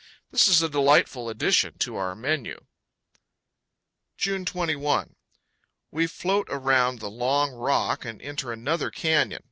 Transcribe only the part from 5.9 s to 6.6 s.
We float